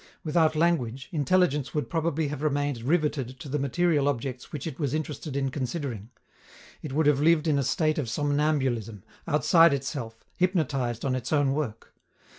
[0.23, 4.95] Without language, intelligence would probably have remained riveted to the material objects which it was
[4.95, 6.09] interested in considering.
[6.81, 11.53] It would have lived in a state of somnambulism, outside itself, hypnotized on its own
[11.53, 11.93] work.